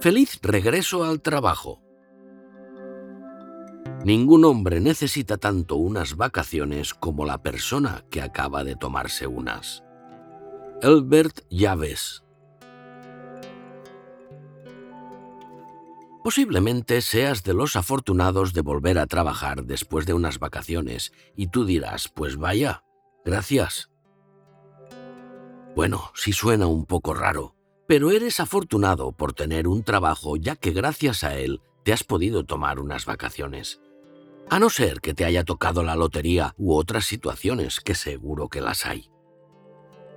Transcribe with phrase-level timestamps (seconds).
[0.00, 1.82] Feliz regreso al trabajo.
[4.02, 9.84] Ningún hombre necesita tanto unas vacaciones como la persona que acaba de tomarse unas.
[10.80, 12.24] Elbert Llaves
[16.24, 21.66] Posiblemente seas de los afortunados de volver a trabajar después de unas vacaciones y tú
[21.66, 22.84] dirás, pues vaya,
[23.22, 23.90] gracias.
[25.76, 27.54] Bueno, sí suena un poco raro,
[27.90, 32.44] pero eres afortunado por tener un trabajo ya que gracias a él te has podido
[32.44, 33.80] tomar unas vacaciones.
[34.48, 38.60] A no ser que te haya tocado la lotería u otras situaciones que seguro que
[38.60, 39.10] las hay.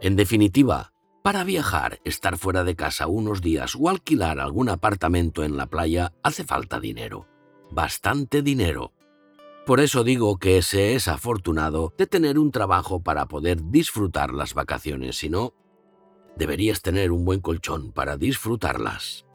[0.01, 5.57] En definitiva, para viajar, estar fuera de casa unos días o alquilar algún apartamento en
[5.57, 7.27] la playa hace falta dinero.
[7.71, 8.93] Bastante dinero.
[9.65, 14.53] Por eso digo que se es afortunado de tener un trabajo para poder disfrutar las
[14.53, 15.55] vacaciones, si no,
[16.35, 19.25] deberías tener un buen colchón para disfrutarlas.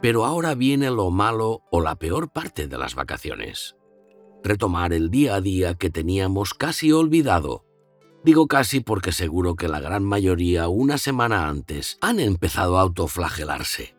[0.00, 3.76] Pero ahora viene lo malo o la peor parte de las vacaciones.
[4.42, 7.64] Retomar el día a día que teníamos casi olvidado
[8.24, 13.94] Digo casi porque seguro que la gran mayoría una semana antes han empezado a autoflagelarse,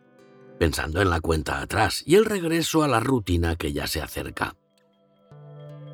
[0.58, 4.56] pensando en la cuenta atrás y el regreso a la rutina que ya se acerca.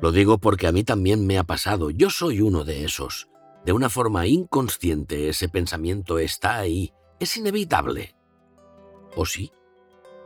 [0.01, 3.29] Lo digo porque a mí también me ha pasado, yo soy uno de esos.
[3.65, 8.15] De una forma inconsciente ese pensamiento está ahí, es inevitable.
[9.15, 9.51] ¿O sí?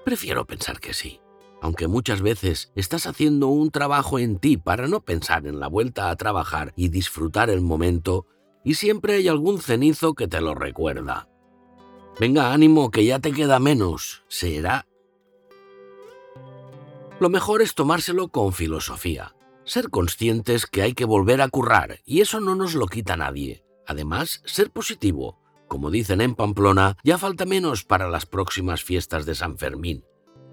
[0.04, 1.20] Prefiero pensar que sí
[1.62, 6.10] aunque muchas veces estás haciendo un trabajo en ti para no pensar en la vuelta
[6.10, 8.26] a trabajar y disfrutar el momento,
[8.64, 11.30] y siempre hay algún cenizo que te lo recuerda.
[12.20, 14.24] Venga, ánimo, que ya te queda menos.
[14.28, 14.88] Será.
[17.20, 19.36] Lo mejor es tomárselo con filosofía.
[19.68, 23.66] Ser conscientes que hay que volver a currar, y eso no nos lo quita nadie.
[23.86, 25.42] Además, ser positivo.
[25.68, 30.06] Como dicen en Pamplona, ya falta menos para las próximas fiestas de San Fermín.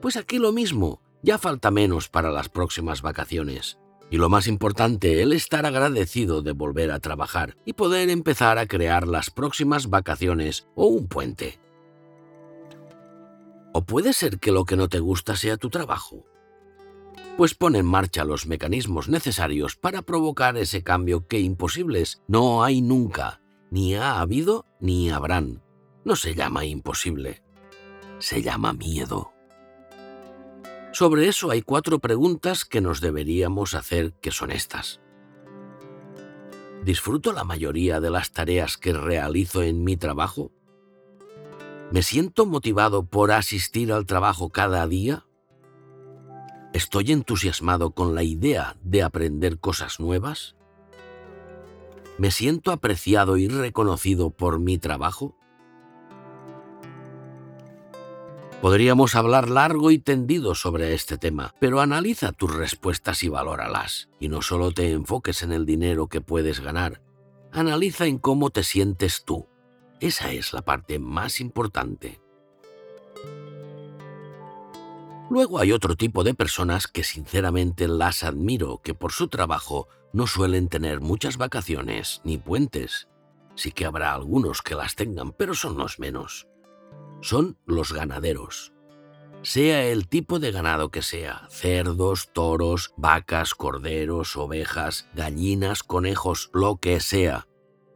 [0.02, 3.78] Pues aquí lo mismo, ya falta menos para las próximas vacaciones.
[4.10, 8.66] Y lo más importante, el estar agradecido de volver a trabajar y poder empezar a
[8.66, 11.60] crear las próximas vacaciones o un puente.
[13.72, 16.24] ¿O puede ser que lo que no te gusta sea tu trabajo?
[17.36, 22.80] Pues pon en marcha los mecanismos necesarios para provocar ese cambio que imposibles no hay
[22.80, 25.62] nunca, ni ha habido ni habrán.
[26.04, 27.42] No se llama imposible,
[28.18, 29.32] se llama miedo.
[30.92, 35.00] Sobre eso hay cuatro preguntas que nos deberíamos hacer que son estas.
[36.84, 40.52] ¿Disfruto la mayoría de las tareas que realizo en mi trabajo?
[41.90, 45.26] ¿Me siento motivado por asistir al trabajo cada día?
[46.74, 50.56] ¿Estoy entusiasmado con la idea de aprender cosas nuevas?
[52.18, 55.36] ¿Me siento apreciado y reconocido por mi trabajo?
[58.60, 64.08] Podríamos hablar largo y tendido sobre este tema, pero analiza tus respuestas y valóralas.
[64.18, 67.00] Y no solo te enfoques en el dinero que puedes ganar,
[67.52, 69.46] analiza en cómo te sientes tú.
[70.00, 72.23] Esa es la parte más importante.
[75.30, 80.26] Luego hay otro tipo de personas que sinceramente las admiro, que por su trabajo no
[80.26, 83.08] suelen tener muchas vacaciones ni puentes.
[83.54, 86.46] Sí que habrá algunos que las tengan, pero son los menos
[87.24, 88.72] son los ganaderos.
[89.42, 96.76] Sea el tipo de ganado que sea, cerdos, toros, vacas, corderos, ovejas, gallinas, conejos, lo
[96.76, 97.46] que sea,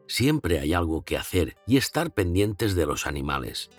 [0.06, 3.70] siempre hay algo que hacer y estar pendientes de los animales,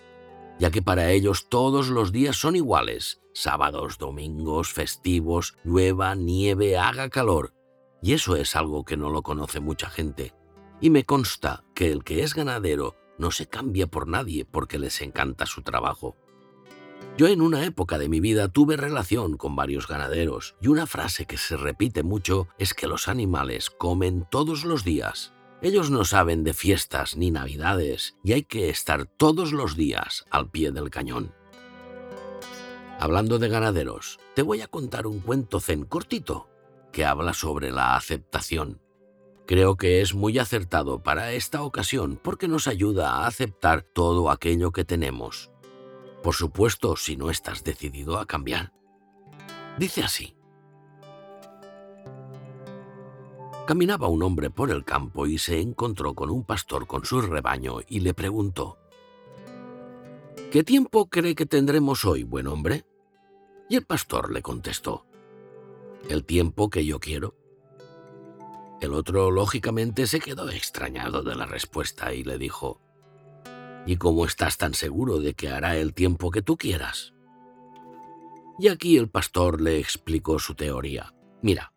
[0.59, 7.09] ya que para ellos todos los días son iguales, sábados, domingos, festivos, llueva, nieve, haga
[7.09, 7.53] calor,
[8.01, 10.33] y eso es algo que no lo conoce mucha gente.
[10.81, 15.01] Y me consta que el que es ganadero no se cambia por nadie porque les
[15.01, 16.15] encanta su trabajo.
[17.17, 21.25] Yo en una época de mi vida tuve relación con varios ganaderos y una frase
[21.25, 25.33] que se repite mucho es que los animales comen todos los días.
[25.61, 30.49] Ellos no saben de fiestas ni navidades y hay que estar todos los días al
[30.49, 31.33] pie del cañón.
[32.97, 36.49] Hablando de ganaderos, te voy a contar un cuento zen cortito
[36.93, 38.81] que habla sobre la aceptación.
[39.45, 44.71] Creo que es muy acertado para esta ocasión porque nos ayuda a aceptar todo aquello
[44.71, 45.51] que tenemos.
[46.23, 48.73] Por supuesto, si no estás decidido a cambiar.
[49.77, 50.35] Dice así.
[53.69, 57.81] Caminaba un hombre por el campo y se encontró con un pastor con su rebaño
[57.87, 58.79] y le preguntó,
[60.51, 62.83] ¿Qué tiempo cree que tendremos hoy, buen hombre?
[63.69, 65.05] Y el pastor le contestó,
[66.09, 67.35] El tiempo que yo quiero.
[68.81, 72.81] El otro, lógicamente, se quedó extrañado de la respuesta y le dijo,
[73.85, 77.13] ¿Y cómo estás tan seguro de que hará el tiempo que tú quieras?
[78.57, 81.13] Y aquí el pastor le explicó su teoría.
[81.43, 81.71] Mira,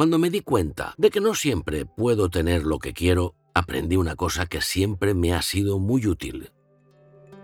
[0.00, 4.16] cuando me di cuenta de que no siempre puedo tener lo que quiero, aprendí una
[4.16, 6.52] cosa que siempre me ha sido muy útil.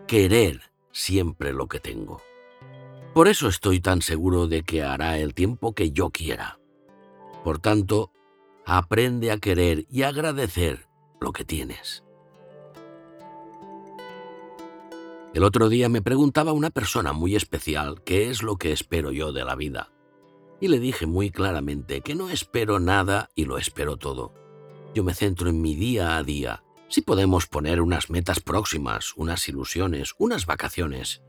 [0.06, 2.22] Querer siempre lo que tengo.
[3.12, 6.58] Por eso estoy tan seguro de que hará el tiempo que yo quiera.
[7.44, 8.10] Por tanto,
[8.64, 10.86] aprende a querer y agradecer
[11.20, 12.04] lo que tienes.
[15.34, 19.34] El otro día me preguntaba una persona muy especial qué es lo que espero yo
[19.34, 19.90] de la vida.
[20.60, 24.34] Y le dije muy claramente que no espero nada y lo espero todo.
[24.94, 26.64] Yo me centro en mi día a día.
[26.88, 31.22] Si podemos poner unas metas próximas, unas ilusiones, unas vacaciones.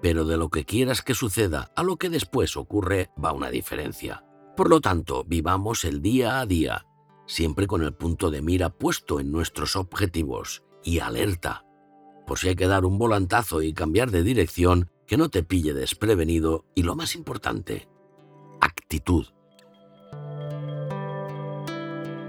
[0.00, 4.24] Pero de lo que quieras que suceda a lo que después ocurre va una diferencia.
[4.56, 6.86] Por lo tanto, vivamos el día a día,
[7.26, 11.64] siempre con el punto de mira puesto en nuestros objetivos y alerta
[12.28, 15.72] por si hay que dar un volantazo y cambiar de dirección, que no te pille
[15.72, 17.88] desprevenido y lo más importante,
[18.88, 19.26] actitud.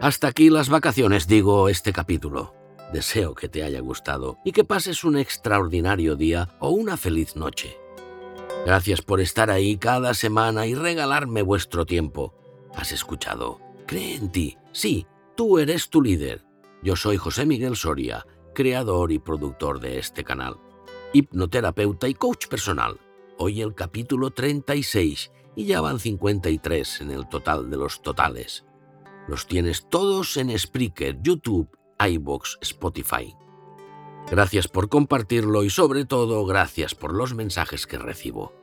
[0.02, 2.54] Hasta aquí las vacaciones, digo, este capítulo.
[2.92, 7.78] Deseo que te haya gustado y que pases un extraordinario día o una feliz noche.
[8.66, 12.34] Gracias por estar ahí cada semana y regalarme vuestro tiempo.
[12.76, 13.62] ¿Has escuchado?
[13.88, 14.58] Cree en ti.
[14.74, 15.08] Sí,
[15.38, 16.44] tú eres tu líder.
[16.84, 20.58] Yo soy José Miguel Soria creador y productor de este canal,
[21.14, 23.00] hipnoterapeuta y coach personal.
[23.38, 28.64] Hoy el capítulo 36 y ya van 53 en el total de los totales.
[29.28, 33.36] Los tienes todos en Spreaker, YouTube, iBox, Spotify.
[34.32, 38.54] Gracias por compartirlo y sobre todo gracias por los mensajes que recibo.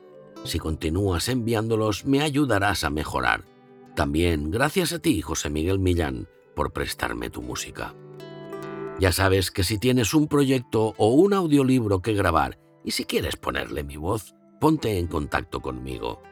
[0.43, 3.45] Si continúas enviándolos me ayudarás a mejorar.
[3.95, 7.93] También gracias a ti, José Miguel Millán, por prestarme tu música.
[8.99, 13.35] Ya sabes que si tienes un proyecto o un audiolibro que grabar y si quieres
[13.35, 16.23] ponerle mi voz, ponte en contacto conmigo.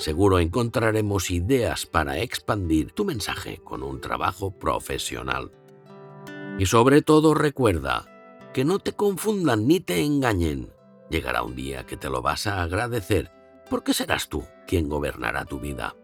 [0.00, 5.52] Seguro encontraremos ideas para expandir tu mensaje con un trabajo profesional.
[6.58, 8.06] Y sobre todo recuerda
[8.54, 10.72] que no te confundan ni te engañen.
[11.10, 13.30] Llegará un día que te lo vas a agradecer
[13.68, 15.94] porque serás tú quien gobernará tu vida.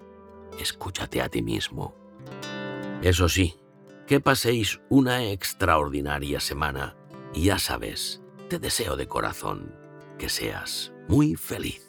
[0.61, 1.95] Escúchate a ti mismo.
[3.01, 3.55] Eso sí,
[4.07, 6.97] que paséis una extraordinaria semana
[7.33, 8.21] y ya sabes,
[8.51, 9.75] te deseo de corazón
[10.19, 11.86] que seas muy feliz.